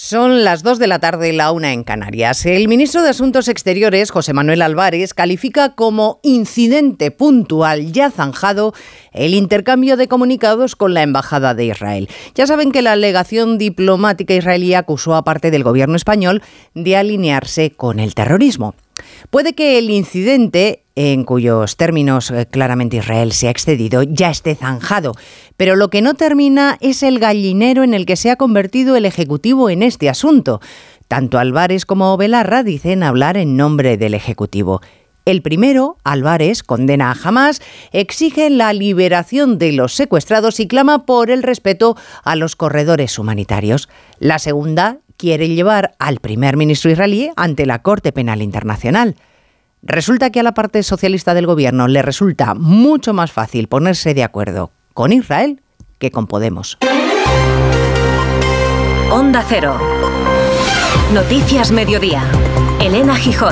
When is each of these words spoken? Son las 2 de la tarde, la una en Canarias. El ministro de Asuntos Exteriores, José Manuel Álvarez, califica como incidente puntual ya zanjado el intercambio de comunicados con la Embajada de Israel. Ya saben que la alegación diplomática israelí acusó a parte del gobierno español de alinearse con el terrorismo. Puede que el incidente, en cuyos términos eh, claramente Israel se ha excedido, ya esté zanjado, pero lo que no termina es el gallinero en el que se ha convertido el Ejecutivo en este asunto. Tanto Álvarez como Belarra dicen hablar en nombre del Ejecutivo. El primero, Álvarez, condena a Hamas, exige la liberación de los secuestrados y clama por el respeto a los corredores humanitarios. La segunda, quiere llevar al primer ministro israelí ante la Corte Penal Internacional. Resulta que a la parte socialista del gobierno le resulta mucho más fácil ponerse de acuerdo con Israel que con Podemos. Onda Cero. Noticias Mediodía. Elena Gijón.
Son 0.00 0.44
las 0.44 0.62
2 0.62 0.78
de 0.78 0.86
la 0.86 1.00
tarde, 1.00 1.32
la 1.32 1.50
una 1.50 1.72
en 1.72 1.82
Canarias. 1.82 2.46
El 2.46 2.68
ministro 2.68 3.02
de 3.02 3.08
Asuntos 3.08 3.48
Exteriores, 3.48 4.12
José 4.12 4.32
Manuel 4.32 4.62
Álvarez, 4.62 5.12
califica 5.12 5.74
como 5.74 6.20
incidente 6.22 7.10
puntual 7.10 7.90
ya 7.90 8.08
zanjado 8.12 8.74
el 9.10 9.34
intercambio 9.34 9.96
de 9.96 10.06
comunicados 10.06 10.76
con 10.76 10.94
la 10.94 11.02
Embajada 11.02 11.52
de 11.54 11.64
Israel. 11.64 12.08
Ya 12.36 12.46
saben 12.46 12.70
que 12.70 12.80
la 12.80 12.92
alegación 12.92 13.58
diplomática 13.58 14.34
israelí 14.34 14.72
acusó 14.74 15.16
a 15.16 15.24
parte 15.24 15.50
del 15.50 15.64
gobierno 15.64 15.96
español 15.96 16.42
de 16.74 16.96
alinearse 16.96 17.72
con 17.72 17.98
el 17.98 18.14
terrorismo. 18.14 18.76
Puede 19.30 19.54
que 19.54 19.78
el 19.78 19.90
incidente, 19.90 20.84
en 20.94 21.24
cuyos 21.24 21.76
términos 21.76 22.30
eh, 22.30 22.46
claramente 22.50 22.98
Israel 22.98 23.32
se 23.32 23.48
ha 23.48 23.50
excedido, 23.50 24.02
ya 24.02 24.30
esté 24.30 24.54
zanjado, 24.54 25.14
pero 25.56 25.76
lo 25.76 25.90
que 25.90 26.02
no 26.02 26.14
termina 26.14 26.76
es 26.80 27.02
el 27.02 27.18
gallinero 27.18 27.82
en 27.84 27.94
el 27.94 28.06
que 28.06 28.16
se 28.16 28.30
ha 28.30 28.36
convertido 28.36 28.96
el 28.96 29.04
Ejecutivo 29.04 29.70
en 29.70 29.82
este 29.82 30.08
asunto. 30.08 30.60
Tanto 31.08 31.38
Álvarez 31.38 31.86
como 31.86 32.16
Belarra 32.16 32.62
dicen 32.62 33.02
hablar 33.02 33.36
en 33.36 33.56
nombre 33.56 33.96
del 33.96 34.14
Ejecutivo. 34.14 34.80
El 35.28 35.42
primero, 35.42 35.98
Álvarez, 36.04 36.62
condena 36.62 37.10
a 37.10 37.16
Hamas, 37.22 37.60
exige 37.92 38.48
la 38.48 38.72
liberación 38.72 39.58
de 39.58 39.72
los 39.72 39.92
secuestrados 39.92 40.58
y 40.58 40.66
clama 40.66 41.04
por 41.04 41.30
el 41.30 41.42
respeto 41.42 41.96
a 42.24 42.34
los 42.34 42.56
corredores 42.56 43.18
humanitarios. 43.18 43.90
La 44.20 44.38
segunda, 44.38 45.00
quiere 45.18 45.48
llevar 45.48 45.94
al 45.98 46.20
primer 46.20 46.56
ministro 46.56 46.90
israelí 46.90 47.30
ante 47.36 47.66
la 47.66 47.82
Corte 47.82 48.12
Penal 48.12 48.40
Internacional. 48.40 49.16
Resulta 49.82 50.30
que 50.30 50.40
a 50.40 50.42
la 50.42 50.54
parte 50.54 50.82
socialista 50.82 51.34
del 51.34 51.46
gobierno 51.46 51.88
le 51.88 52.00
resulta 52.00 52.54
mucho 52.54 53.12
más 53.12 53.32
fácil 53.32 53.68
ponerse 53.68 54.14
de 54.14 54.24
acuerdo 54.24 54.70
con 54.94 55.12
Israel 55.12 55.60
que 55.98 56.10
con 56.10 56.26
Podemos. 56.26 56.78
Onda 59.10 59.44
Cero. 59.48 59.76
Noticias 61.12 61.70
Mediodía. 61.72 62.22
Elena 62.80 63.16
Gijón. 63.16 63.46